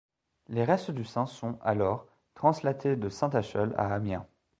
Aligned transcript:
Les 0.47 0.63
restes 0.63 0.89
du 0.89 1.05
saint 1.05 1.27
sont, 1.27 1.59
alors, 1.61 2.07
translatés 2.33 2.95
de 2.95 3.07
Saint-Acheul 3.07 3.75
à 3.77 3.93
Amiens. 3.93 4.25